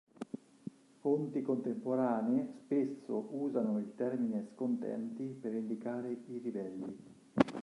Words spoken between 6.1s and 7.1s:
i ribelli.